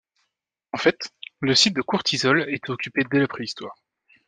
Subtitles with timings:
[0.73, 3.75] En fait, le site de Courtisols était occupé dès la préhistoire.